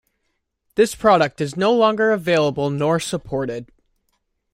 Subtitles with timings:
[0.73, 3.71] This product is no longer available nor supported.